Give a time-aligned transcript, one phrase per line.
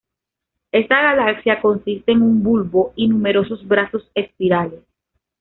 [0.71, 4.81] Esta galaxia consiste en un bulbo y numerosos brazos espirales.